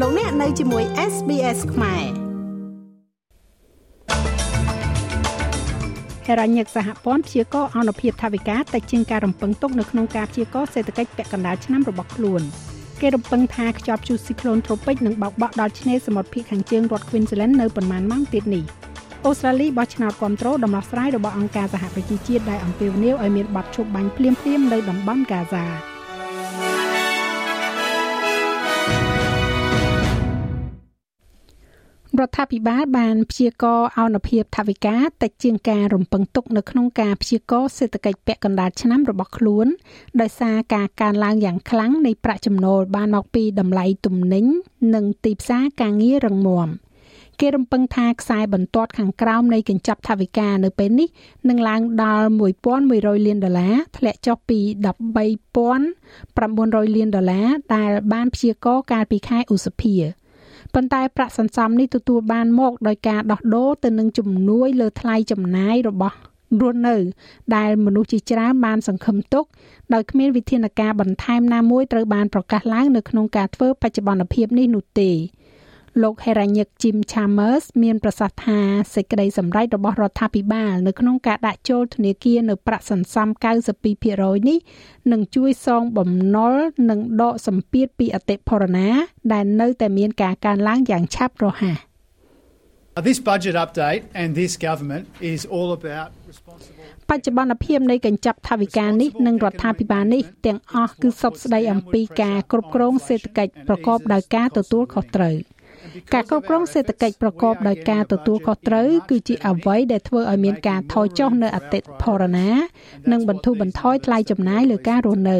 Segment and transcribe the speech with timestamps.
[0.00, 2.04] លោកអ្នកនៅជាមួយ SBS ខ្មែរ
[6.26, 12.42] ហេរ៉ាញឹកសហព័ន្ធព្យាករអនុភាពថាវិការតែជាងការរំពឹងទុកនៅក្នុងការព្យាករសេដ្ឋកិច្ចពាក់កណ្ដាលឆ្នាំរបស់ខ្លួន
[13.00, 18.64] គេរំពឹងថាខ្យល់ព្យុះស៊ីក្លូនត្រូពិកនឹងបោកបក់ដល់ឆ្នេរសមុទ្រភាគខាងជើងរដ្ឋ Queensland នៅប្រមាណម៉ោងទៀតនេះ
[19.26, 25.93] អូស្ត្រាលីបោះឆ្នោតគ្រប់គ្រងដំណោះស្រាយរបស់អង្គការសហប្រជាជាតិដែលអំពាវនាវឲ្យមានបទឈប់បាញ់ភ្លាមៗនៅតំបន់ហ្គាហ្សា
[32.24, 39.66] រដ្ឋាភិបាលបានព្យាករអនុភាពថវិកាតិចជាងការរំពឹងទុកនៅក្នុងការព្យាករសេដ្ឋកិច្ចពាក់កណ្ដាលឆ្នាំរបស់ខ្លួន
[40.20, 44.44] ដោយសារការកើនឡើងយ៉ាងខ្លាំងនៃប្រាក់ចំណូលបានមកពីតម្លៃទំនិញ
[44.94, 46.68] និងទីផ្សារការងាររឹងមាំ
[47.40, 51.08] គេរំពឹងថាខ្សែបន្ទាត់ខាងក្រោមនៃកញ្ចប់ថវិកានៅពេលនេះ
[51.48, 52.26] នឹងឡើងដល់
[52.76, 54.58] 1100លានដុល្លារធ្លាក់ចុះពី
[55.56, 59.96] 13900លានដុល្លារដែលបានព្យាករកាលពីខែឧសភា
[60.74, 66.16] ប៉ុន្តែប្រាក់សន្សំនេះទទួលបានមកដោយការដោះដូរទៅនឹងជំនួយលើថ្លៃចំណាយរបស់
[66.60, 66.96] រស់នៅ
[67.56, 69.44] ដែលមនុស្សជាច្រើនបានសង្ឃឹមទុក
[69.94, 75.10] ដោយគ្មានវិធានការបន្ថែមណាមួយត្រូវបានប្រកាសឡើងនៅក្នុងការធ្វើបច្ចុប្បន្នភាពនេះនោះទេ
[76.02, 78.58] លោកហេរ៉ាញិក Jim Chalmers មានប្រសាសន៍ថា
[78.94, 83.28] សេចក្តីសម្រេចរបស់រដ្ឋាភិបាលនៅក្នុងការដាក់ចូលធនាគារនៅប្រាក់សន្សំ
[83.88, 84.58] 92%នេះ
[85.12, 86.54] នឹងជួយសងបំណុល
[86.90, 88.88] និងដកសម្ពាធពីអតិផរណា
[89.32, 91.78] ដែលនៅតែមានការកើនឡើងយ៉ាងឆាប់រហ័ស
[93.08, 105.36] This budget update and this government is all about responsible បច្ចុប្បន្នភាពនៃកញ្ចប់ថវិកានេះនិងរដ្ឋាភិបាលនេះទាំងអស់គឺសុទ្ធស្ដីអំពីការគ្រប់គ្រងសេដ្ឋកិច្ចប្រកបដោយការទទួលខុសត្រូវ។
[106.14, 112.48] ការគ្រប់គ្រងសេដ្ឋកិច្ចប្រកបដោយការទទួលខុសត្រូវគឺជាអ្វីដែលធ្វើឲ្យមានការថយចុះនៅអតិផរណា
[113.12, 115.38] និងបន្ធូរបន្ថយថ្លៃចំណាយលើការរស់នៅ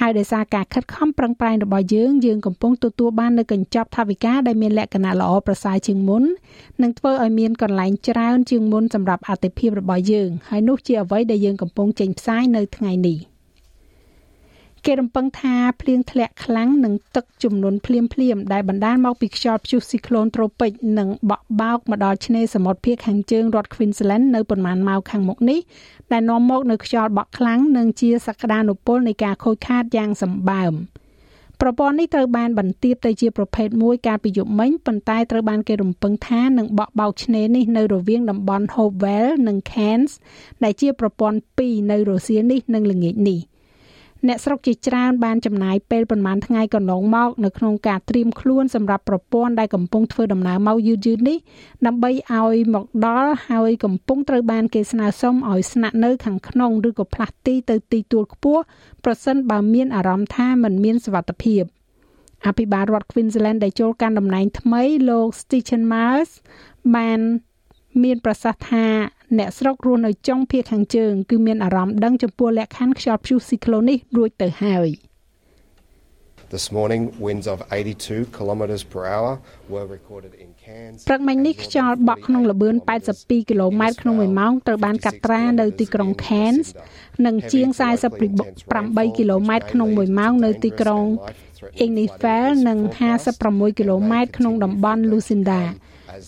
[0.00, 6.22] ហើយដោយសារការខិតខំប្រឹងប្រែងរបស់យើងយើងកំពុងទទួលបាននូវកញ្ចប់ថវិកាដែលមានលក្ខណៈល្អប្រសើរជាងមុន
[6.82, 13.18] និងធ្វើឲ្យមានកន្លែងច្រើនជាងមុនសម្រាប់អតិភិបរបស់យើងហើយនោះជាអ្វីដែលយើងកំពុងចេញផ្សាយនៅថ្ងៃនេះ។
[14.86, 25.60] គេរំពឹងថាភ្លៀងធ្លាក់ខ្លាំងនិងទឹកជំនន់ភ្លាមភ្លាមដែលបណ្ដាលមកពីខ្យល់ព្យុះស៊ីក្លូនត្រូពិកនឹងបក់បោកមកដល់ឆ្នេរសមុទ្រភាគខាងជើងរដ្ឋ Queensland នៅប្រមាណម៉ោងខាងមុខនេះ
[26.12, 30.72] ដែលនាំមកនូវខ្យល់បក់ខ្លាំងនិងជាសក្តានុពលនៃការខូចខាតយ៉ាងសម្បើម
[31.60, 40.12] ប្រព័ន្ធនេះត្រូវបានបន្ទាបទៅជាប្រភេទមួយកាលពីយប់មិញប៉ុន្តែត្រូវបានគេរំពឹងថានឹងបក់បោកឆ្នេរនេះនៅរវាងតំបន់ Hopewell និង Cairns
[40.62, 43.40] ដែលជាប្រព័ន្ធ2នៅរុស្ស៊ីនេះនិងល្ងាចនេះ។
[44.28, 51.38] អ្នកស្រុកជាច្រើនបានចំណាយពេលប្រមាណថ្ងៃកន្លងមកនៅក្នុងការត្រៀមខ្លួនសម្រាប់ប្រព័ន្ធដែលកំពុងធ្វើដំណើរមកយឺតៗនេះ
[51.86, 58.62] ដើម្បីឲ្យមកដល់ហើយកំពុងត្រូវបានគេស្នើសុំឲ្យស្នាក់នៅខាងក្នុងឬក៏ផ្លាស់ទីទៅទីទួលខ្ពស់
[59.04, 61.62] ប្រសិនបើមានអារម្មណ៍ថាมันមានសុវត្ថិភាព
[62.46, 66.30] អភិបាលរដ្ឋ Queensland ដែលចូលកាន់តំណែងថ្មីលោក Stephen Miles
[66.94, 67.20] បាន
[68.02, 68.86] មានប្រសាសន៍ថា
[69.38, 74.90] អ្នកស្រុករស់នៅចុងភាគខាងជើងគឺមានអារម្មណ៍ដឹងចំពោះលក្ខខណ្ឌខ្យល់ព្យុះស៊ីក្លូននេះរួចទៅហើយ
[76.56, 79.32] This morning winds of 82 kilometers per hour
[79.68, 80.98] were recorded in Cairns.
[81.08, 82.74] ព្រឹកមិញនេះខ្យល់បក់ក្នុងល្បឿន
[83.12, 86.66] 82គីឡូម៉ែត្រក្នុង1ម៉ោងត្រូវបានកាត់ត្រានៅទីក្រុង Cairns
[87.26, 87.68] និងជាង
[88.42, 91.04] 48គីឡូម៉ែត្រក្នុង1ម៉ោងនៅទីក្រុង
[91.84, 92.78] Innisfail និង
[93.28, 95.60] 56គីឡូម៉ែត្រក្នុងតំបន់ Lucinda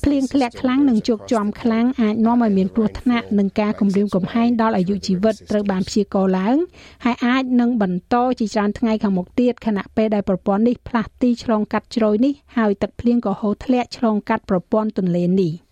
[0.05, 6.57] ភ្លៀងធ្លាក់ខ្លាំងនិងជោគជាំខ្លាំងអាចនាំឲ្យមានគ្រោះថ្នាក់និងការគំរាមកំហែងដល់អាយុជីវិតត្រូវបានព្យាករណ៍ឡើង
[7.05, 15.53] ហើយអាចនឹងបន្តជាច្រើនថ្ងៃខាងមុខទៀតខណៈពេលដែលប្រព័ន្ធនេះផ្លាស់ទីឆ្លងកាត់ជ្រោយនេះហើយទឹកភ្លៀងក៏ហូរធ្លាក់ឆ្លងកាត់ប្រព័ន្ធទន្លេនេះ។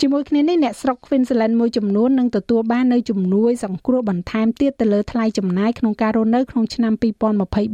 [0.00, 6.92] ជាមួយគ្នានេះអ្នកស្រុក Queensland មួយចំនួននឹងទទួលបាននៅជំនួយសង្គ្រោះបន្ថែមទៀតទៅលើថ្លៃចំណាយក្នុងការរស់នៅក្នុងឆ្នាំ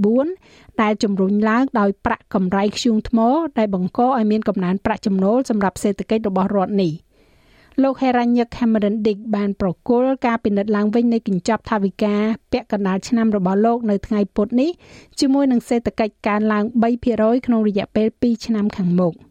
[0.01, 3.19] 2024ដែលជំរុញឡើងដោយប្រាក់កម្រៃខ្ជូងថ្ម
[3.59, 6.93] ដែលបង្កឲ្យមានកំណើនប្រាក់ចំណូលសម្រាប់សេដ្ឋកិច្ចរបស់រដ្ឋនេះ
[7.83, 12.15] លោក Heranya Cameron Dick បានប្រគល់ការពិនិត្យឡើងវិញនៃកញ្ចប់ថវិកា
[12.53, 14.71] ពាក់កណ្ដាលឆ្នាំរបស់លោកនៅថ្ងៃពុធនេះ
[15.21, 16.65] ជាមួយនឹងសេដ្ឋកិច្ចកើនឡើង
[17.05, 19.15] 3%ក្នុងរយៈពេល2ឆ្នាំខាងមុខ។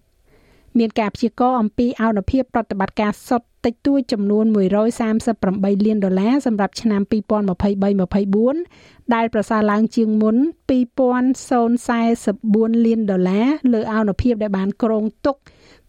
[0.78, 4.46] មានការព្យាករណ៍អំពីអនុភាពប្រតិបត្តិការសុទ្ធតិចតួចចំនួន
[5.16, 7.02] 138លានដុល្លារសម្រាប់ឆ្នាំ
[8.32, 15.36] 2023-24ដែលប្រសើរឡើងជាងមុន2044លានដុល្លារលើអនុភាពដែលបានគ្រោងទុក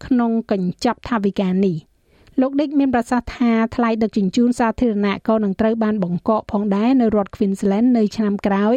[0.05, 1.77] ក្នុងកញ្ចប់ថវិកានេះ
[2.41, 8.77] លោកឌិកមានប្រសាសន៍ថាថ្លៃដឹកជញ្ជូនសាធារណៈក៏នឹងត្រូវបានបង្កកផងដែរនៅរដ្ឋ Queensland នៅឆ្នាំក្រោយ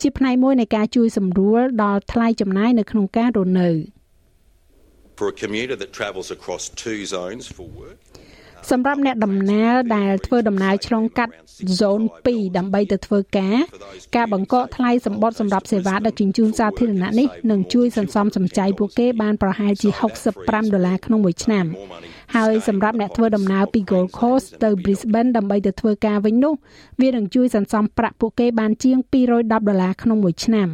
[0.00, 3.70] ជាផ្នែកមួយនៃការជួយសម្រួលដល់ថ្លៃចំណាយនៅក្នុងការរស់នៅ។
[5.18, 7.98] for a commuter that travels across two zones for work
[8.70, 11.32] សម្រាប់អ្នកដំណើរដែលធ្វើដំណើរឆ្លងកាត់
[11.80, 13.56] zone 2ដើម្បីទៅធ្វើការ
[14.16, 19.88] ការបង្កកថ្លៃសម្បត្តិសម្រាប់សេវាដឹកជញ្ជូនសាធារណៈនេះនឹងជួយសន្សំសំចៃពួកគេបានប្រហែលជា
[20.32, 21.66] 65ដុល្លារក្នុងមួយឆ្នាំ
[22.36, 26.54] ហើយសម្រាប់អ្នកធ្វើដំណើរពី Gold Coast ទៅ Brisbane ដើម្បីទៅធ្វើការវិញនោះ
[27.00, 30.68] វានឹងជួយសន្សំប្រាក់ពួកគេបានជាង210ដុល្លារក្នុងមួយឆ្នាំ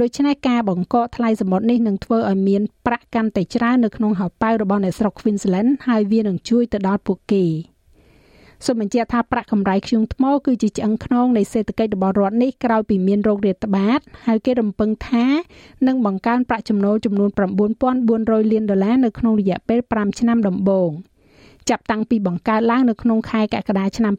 [0.00, 7.44] ដូច្នេះការបង្កកថ្លៃសម្បត្តិនេះនឹងធ្វើឲ្យមានប្រាក់កាន់តែច្រើននៅក្នុងហោប៉ៅរបស់អ្នកស្រុក Queensland ហើយវានឹងជួយទៅដល់ពួកគេ
[8.66, 15.26] សូមបញ្ជាក់ថាប្រាក់កម្រៃធ្យូងថ្មគឺជាឆ្អឹងខ្នងនៃសេដ្ឋកិច្ចរបស់រដ្ឋនេះក្រោយពីមានរោគរាតត្បាត ហើយគេរំពឹងថា
[15.86, 17.30] នឹងបង្កើនប្រាក់ចំណូលចំនួន
[17.90, 20.90] 9400លានដុល្លារនៅក្នុងរយៈពេល5ឆ្នាំដំបូង
[21.68, 24.14] ចាប់តាំងពីបង្កើតឡើងនៅក្នុងខែកក្កដាឆ្នាំ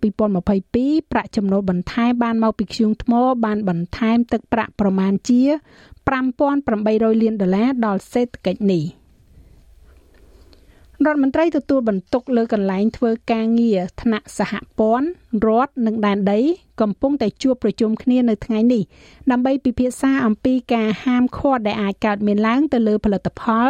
[0.54, 3.14] 2022ប្រាក់ចំណូលបន្ថែមបានមកពីធ្យូងថ្ម
[3.46, 5.42] បានបន្ថែមទឹកប្រាក់ប្រមាណជា
[6.08, 8.86] 5800លានដុល្លារដល់សេដ្ឋកិច្ចនេះ។
[11.06, 15.08] រដ្ឋមន្ត្រីទទួលបន្ទុកលើកន្លែងធ្វើការងារថ្នាក់សហព័ន្ធ
[15.46, 16.40] រដ្ឋនិងដែនដី
[16.82, 18.84] កំពុងតែជួបប្រជុំគ្នានៅថ្ងៃនេះ
[19.32, 23.70] ដើម្បីពិភាក្សាអំពីការហាមឃាត់ដែលអាចកើតមានឡើងទៅលើផលិតផល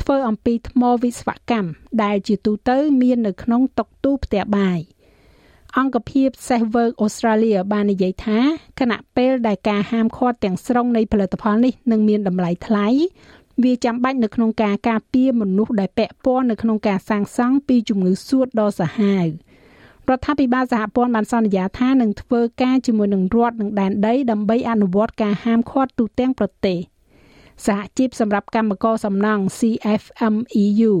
[0.00, 1.70] ធ្វើអំពីថ្មវិស្វកម្ម
[2.02, 4.80] ដែលជាទូទៅមាននៅក្នុងតុទូផ្ទះបាយ
[5.78, 8.38] អង្គភាព Safe Work Australia បាននិយាយថា
[8.80, 12.86] គណៈពេលដែលការហាមឃាត់ទាំងស្រុងនៃផលិតផលនេះនឹងមានតម្លៃថ្លៃ
[13.64, 19.26] វាចាំបាច់នៅក្នុងការការពារមនុស្សដែលពាក់ព័ន្ធនៅក្នុងការសាងសង់ពីជំងឺសួតដ៏សាហាវ
[20.08, 26.78] រដ្ឋាភិបាលសហព័ន្ធបានសន្យាថានឹងធ្វើការជាមួយនឹងរដ្ឋនិងដែនដីដើម្បីអនុវត្តការហាមឃាត់ទូទាំងប្រទេស
[27.66, 30.92] សហជីពសម្រាប់កម្មករសំណង់ CFMEU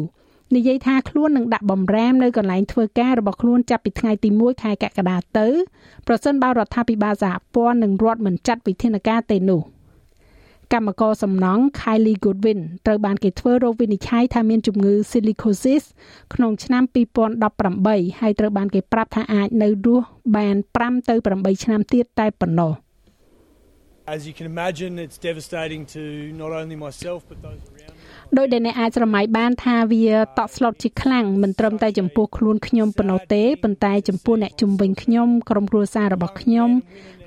[0.54, 5.48] និយាយថាខ្លួននឹងដាក់បំរាមនៅកន្លែងធ្វើការរបស់ខ្លួនចាប់ពីថ្ងៃទី1ខែកក្កដាទៅ
[6.06, 9.62] ប្រសិនបើរដ្ឋាភិបាលសហព័ន្ធនិងរដ្ឋមិនចាត់វិធានការទេនោះ។
[10.72, 15.82] កម្មករសំណង់ Kylie Goodwin ត្រូវបានគេធ្វើរោគវិនិច្ឆ័យថាមានជំងឺ silicosis
[16.34, 16.82] ក្នុងឆ្នាំ
[17.52, 22.72] 2018ហើយត្រូវបានគេប្រាប់ថាអាចនៅរស់បាន5ទៅ8ឆ្នាំទៀតតែប៉ុណ្ណោះ
[24.14, 26.02] As you can imagine it's devastating to
[26.42, 27.62] not only myself but those
[28.38, 30.06] ដោយដែលអ្នកអាចស្រមៃបានថាវា
[30.38, 36.70] តក់ស្លុតជាខ្លាំងមិនត្រឹមតែចំពោះខ្លួនខ្ញុំប៉ុណ្ណោះទេប៉ុន្តែចំពោះអ្នកជំនាញខ្ញុំក្រុមគ្រួសាររបស់ខ្ញុំ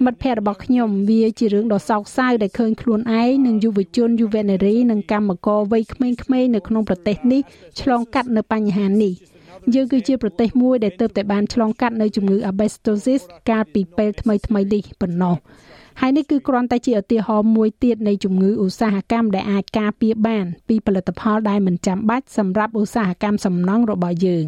[0.06, 7.42] មិត្តភ័ក្តិរបស់ខ្ញុំវាជារឿងដ៏សោកសៅដែលឃើញខ្លួនឯងនិងយុវជនយុវនារីនិងកម្មករវ័យក្មេងៗនៅក្នុងប្រទេសនេះ
[7.81, 9.13] ឆ្លងកាត់នៅបញ្ហានេះ
[9.74, 15.36] យើងគឺជាប្រទេសមួយដែលទើបតែបានឆ្លងកាត់នៅជំងឺ asbestosis កាលពីពេលថ្មីៗនេះប៉ុណ្ណោះ
[16.01, 24.47] ហើយនេះគឺគ្រាន់តែជាឧទាហរណ៍មួយទៀតនៃជំងឺឧស្សាហកម្មដែលអាចការពារបាន ពីផលិតផលដែលមិនចាំបាច់សម្រាប់ឧស្សាហកម្មសំណង់របស់យើង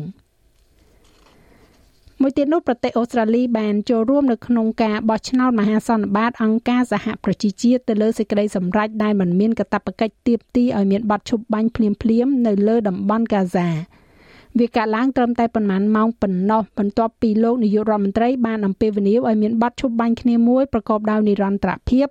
[2.21, 13.69] មួយទៀតនោះប្រទេសអូស្ត្រាលីបានចូលរួមនៅក្នុងការបោះឆ្នោតមហាសន្និបាតអង្គការសហប្រជាជាតិទៅលើសេចក្តីសម្រេចដែលមិនមានកាតព្វកិច្ចទៀបទីឲ្យមានបទឈប់បាញ់ភ្លាមៗនៅលើតំបន់កាហ្សា
[14.59, 22.07] វាកើតឡើងត្រឹមតែប៉ុន្មានម៉ោងប៉ុណ្ណោះបន្ទាប់ពីលោកនាយករដ្ឋមន្ត្រីបានអំពាវនាវឲ្យមានបទឈប់បាញ់គ្នាមួយប្រកបដោយនិរន្តរភាព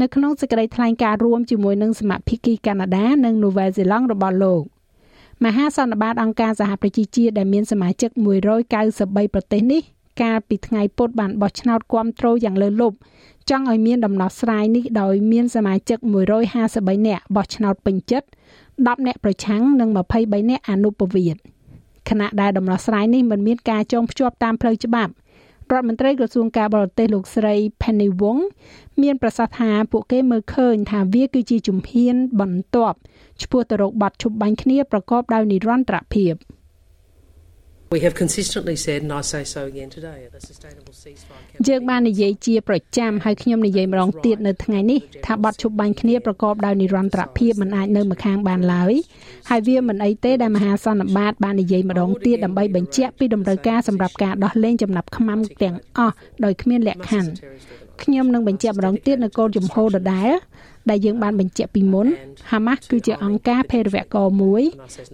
[0.00, 4.62] នៅក្នុងសេចក្តីថ្លែងការណ៍រួមជាមួយនឹងសមាភិកីកាណាដានិងនូវែលសេឡង់របស់លោក
[5.44, 8.10] មហាសន្និបាតអង្គការសហប្រជាជាតិដែលមានសមាជិក
[8.72, 9.82] 193ប្រទេសនេះ
[10.22, 12.96] កាលពីថ្ងៃពុធបានបោះឆ្នោតគាំទ្រយ៉ាងលើសលប់
[13.50, 15.98] ចង់ឲ្យមានដំណោះស្រាយនេះដោយមានសមាជិក
[16.52, 18.26] 153នាក់បោះឆ្នោតពេញចិត្ត
[18.66, 21.55] 10នាក់ប្រឆាំងនិង23នាក់អនុប្រវត្តិ
[22.10, 25.12] ខណៈដែលដំណោះស្រាយនេះមិនមានការចងភ្ជាប់តាមផ្លូវច្បាប់
[25.72, 28.40] រដ្ឋមន្ត្រីក្រសួងការបរទេសលោកស្រី Penny Wong
[29.02, 32.98] មានប្រសាសន៍ថាពួកគេមើលឃើញថាវាគឺជាជំហានបន្ទាប់
[33.42, 36.34] ឆ្ពោះទៅរកបាត់ឈប់បាញ់គ្នាប្រកបដោយនិរន្តរភាព។
[37.94, 48.94] We have consistently said and I say so again today the sustainable ceasefire យើងបាននិយាយជាប្រចាំហើយខ្ញុំនិយាយម្ដងទៀតនៅថ្ងៃនេះថាបទឈប់បាញ់គ្នាប្រកបដោយនិរន្តរភាពមិនអាចនៅម្ខាងបានឡើយ
[49.50, 56.14] ហើយវាមិនអីទេដែលមហាសន្និបាតបាននិយាយម្ដងទៀតដើម្បីបញ្ជាក់ពីដំណើរការសម្រាប់ការដោះលែងចំណាប់ខ្មាំទាំងអស់
[56.44, 57.30] ដោយគ្មានលក្ខខណ្ឌ
[58.02, 60.30] ខ្ញុំនឹងបញ្ជាក់ម្ដងទៀតនៅគោលជំហរដដែល
[60.90, 62.06] ដែលយើងបានបញ្ជាក់ពីមុន
[62.50, 64.62] ហាម៉ាស់គឺជាអង្គការភេរវករមួយ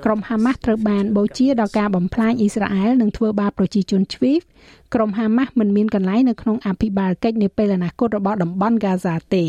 [0.05, 4.39] ក្រុមហាម៉ាស់ត្រូវបានបូជាដល់ការបំផ្លាញអ៊ីស្រាអែលនិងធ្វើបាបប្រជាជនជ្វីវ
[4.95, 9.47] ក្រុមហាម៉ាស់មិនមានកន្លែងនៅក្នុងអភិបាលកិច្ចនាពេលអនាគតរបស់តំបន់ហ្គាហ្សាទេ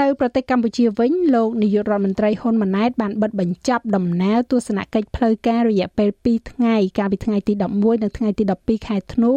[0.00, 9.32] នៅប្រទេសកម្ពុជាវិញលោកនាយករដ្ឋមន្ត្រីហ៊ុនម៉ាណែតបានបិទបញ្ចប់ដំណើរទស្សនកិច្ចផ្លូវការរយៈពេល2ថ្ងៃកាលពីថ្ងៃទី11និងថ្ងៃទី12ខែធ្នូ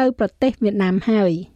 [0.00, 1.32] នៅប្រទេសវៀតណាមហើយ។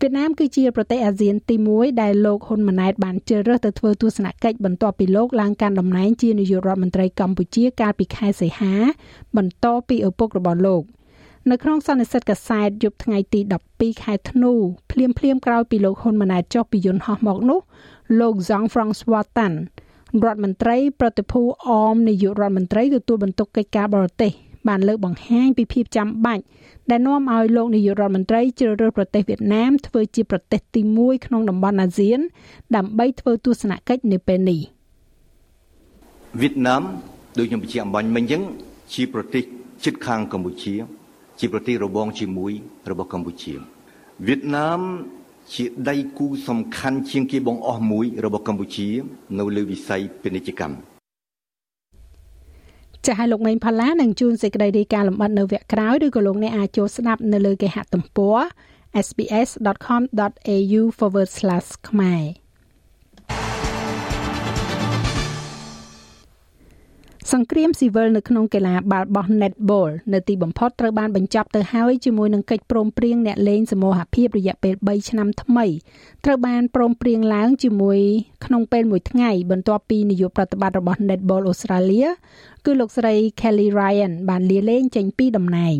[0.00, 8.74] វៀតណាមគឺជាប្រទេសអាស៊ានទី1ដែលលោកហ៊ុនម៉ាណែតបានជ្រើសរើសទៅធ្វើទស្សនកិច្ចបន្ទាប់ពីលោកឡើងកាន់តំណែងជានាយករដ្ឋមន្ត្រីកម្ពុជាកាលពីខែសីហា
[9.36, 10.82] បន្តពីឪពុករបស់លោក
[11.50, 13.40] នៅក្នុងសន្និសីទកាសែតយប់ថ្ងៃទី
[13.72, 14.52] 12ខែធ្នូ
[14.90, 17.60] ភ្លាមភ្លាមក្រោយពីលោកហ៊ុនម៉ាណែតចុះពីយន្តហោះមកនោះ
[18.20, 19.52] លោក Zhang Francois Tan
[20.24, 24.32] រដ្ឋមន្ត្រីប្រតិភូអមនាយករដ្ឋមន្ត្រីទទួលបន្ទុកកិច្ចការបរទេស
[24.68, 26.42] បានលើកបង្ហាញពីភាពចាំបាច់
[26.90, 32.20] ដែលនាំឲ្យលោកនាយករដ្ឋមន្ត្រីជ្រើសរើសប្រទេសវៀតណាមធ្វើជាប្រទេសទី1ក្នុងតំបន់អាស៊ាន
[32.76, 34.60] ដើម្បីធ្វើទស្សនកិច្ចនៅពេលនេះ
[36.40, 36.82] វៀតណាម
[37.38, 38.42] ដូចខ្ញុំបញ្ជាក់អំបញ្ញមិញអញ្ចឹង
[38.94, 39.42] ជាប្រទេស
[39.84, 40.74] ជិតខាងកម្ពុជា
[41.38, 42.52] ជាប្រទេសរបងជាមួយ
[42.90, 43.54] របស់កម្ពុជា
[44.26, 44.80] វៀតណាម
[45.54, 48.88] ជាដៃគូសំខាន់ជាងគេបងអស់មួយរបស់កម្ពុជា
[49.38, 50.95] នៅលើវិស័យពាណិជ្ជកម្ម
[53.06, 58.38] ចាស់ឲ្យលោកមេងផល្លានឹងជួនសេចក្តីរាយការណ៍លម្អិតនៅវគ្គក្រោយឬក៏លោកអ្នកអាចចូលស្ដាប់នៅលើគេហទំព័រ
[59.06, 60.82] sbs.com.au/
[61.88, 62.45] ខ្មែរ
[67.32, 75.66] សង្គ្រាមស៊ីវិលនៅក្នុងកីឡាបាល់បោះ Netball នៅទីបំផុតត្រូវបានបញ្ចប់ទៅហើយជាមួយនឹងកិច្ចព្រមព្រៀងអ្នកលេងសមូហភាពរយៈពេល3ឆ្នាំថ្មី
[76.24, 78.00] ត្រូវបានព្រមព្រៀងឡើងជាមួយ
[78.44, 82.08] ក្នុងពេលមួយថ្ងៃបន្ទាប់ពីនាយកប្រតិបត្តិរបស់ Netball Australia
[82.64, 85.78] គឺលោកស្រី Kelly Ryan បានលាលែងចេញពីតំណែង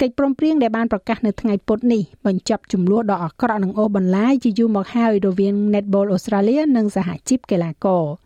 [0.00, 8.04] កិច្ចព្រមព្រៀងដែលបានប្រកាសនៅថ្ងៃពុធនេះបញ្ចប់ចំនួនដ៏អាក្រក់និងអូសបន្លាយជាយូរមកហើយរវាង Netball Australia និងសហជីពកីឡាករ។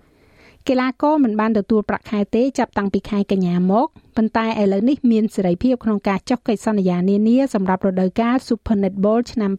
[0.71, 3.87] កីឡាករមិនបានទទួលប្រាក់ខែទេចាប់តាំងពីខែកញ្ញាមក
[4.17, 9.53] ប៉ុន្តែឥឡូវនេះមានសេរីភាពក្នុងការចុះកិច្ចសន្យានានាសម្រាប់រដូវកាល Super Netball ឆ្នាំ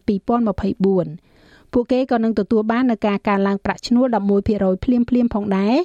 [0.62, 4.06] 2024ពួកគេក៏នឹងទទួលបាននូវការកើនឡើងប្រាក់ឈ្នួល
[4.44, 5.76] 11%ភ្លាមភ្លាមផងដែរ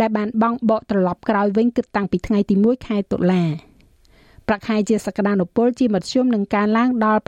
[0.00, 3.69] ដែលបានបង់បកត្រឡប់ក្រោយវិញគិតតាំងពីថ្ងៃទី1ខែតុលា
[4.50, 7.20] ប្រាក់ខែជាសក្តានុពលជាមធ្យមនឹងកើនឡើងដល់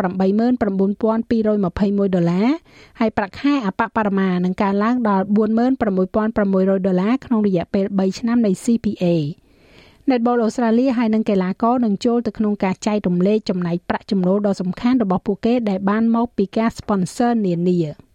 [0.72, 2.48] 89,221ដុល្លារ
[3.00, 5.24] ហើយប្រាក់ខែអបបរមានឹងកើនឡើងដល់
[5.84, 9.04] 46,600ដុល្លារក្នុងរយៈពេល3ឆ្នាំនៃ CPA
[10.10, 17.78] Netball Australia ហើយនិងកីឡាករនឹងចូលទៅក្នុងការចែករំលែកចំណែកប្រាក់ចំណូលដ៏សំខាន់របស់ពួកគេដែលបានមកពីការ sponsor នានា។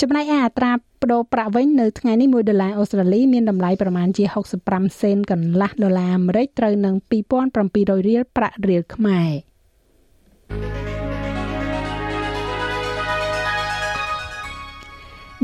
[0.00, 0.72] ចំណែកឯអត្រា
[1.02, 4.24] ប្តូរប្រាក់វិញនៅថ្ងៃនេះ1ដុល្លារអូស្ត្រាលីមានតម្លៃប្រមាណជា
[4.62, 6.94] 65សេនកន្លះដុល្លារអាមេរិកត្រូវនឹង
[7.50, 9.30] 2700រៀលប្រាក់រៀលខ្មែរ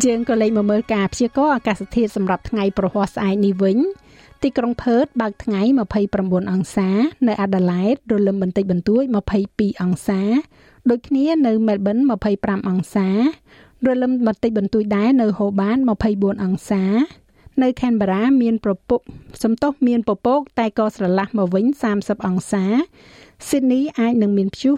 [0.04, 3.78] យើងក៏លេខមកមើលការព្យាករណ៍អាកាសធាតុសម្រាប់ថ្ងៃប្រហ័សស្អែកនេះវិញ
[4.42, 5.61] ទីក្រុងផឺតបើកថ្ងៃ
[6.06, 6.90] 29អង្សា
[7.28, 9.02] នៅអាដាលេដរលឹមបន្តិចបន្តួច
[9.42, 10.23] 22អង្សា
[10.90, 11.99] ដូចគ្នានៅមែលប៊ន
[12.32, 13.09] 25អង្សា
[13.87, 15.77] រលឹមបន្តិចបន្តួចដែរនៅហូបាន
[16.11, 16.85] 24អង្សា
[17.62, 19.01] នៅខេនបារ៉ាមានប្រពក
[19.43, 22.65] សំទោសមានពពក តែក៏ស្រឡះមកវិញ30អង្សា
[23.49, 24.75] ស៊ីដនីអាចនឹងមានព្យុះ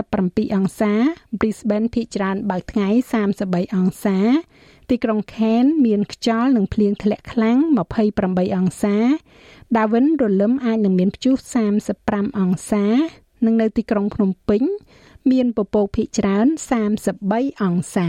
[0.00, 0.92] 37អង្សា
[1.38, 2.88] Brisbane ភាគច្រើនបើកថ្ងៃ
[3.32, 4.18] 33អង្សា
[4.90, 7.58] ទីក្រុងខេនមានខ្យល់និងភ្លៀងធ្លាក់ខ្លាំង
[8.06, 8.96] 28អង្សា
[9.74, 11.34] Darwin រលឹមអាចនឹងមានព្យុះ
[11.86, 12.86] 35អង្សា
[13.46, 14.62] និងនៅទីក្រុងភ្នំពេញ
[15.30, 16.46] មានពពកភាគច្រើន
[17.04, 18.08] 33អង្សា